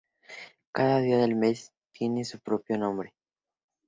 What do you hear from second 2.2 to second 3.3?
su propio nombre.